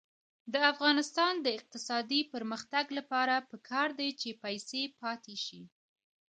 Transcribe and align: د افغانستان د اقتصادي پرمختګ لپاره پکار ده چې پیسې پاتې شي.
د 0.53 0.55
افغانستان 0.71 1.33
د 1.41 1.47
اقتصادي 1.57 2.21
پرمختګ 2.33 2.85
لپاره 2.97 3.35
پکار 3.51 3.89
ده 3.99 4.07
چې 4.21 4.39
پیسې 4.43 4.81
پاتې 5.01 5.35
شي. 5.45 5.61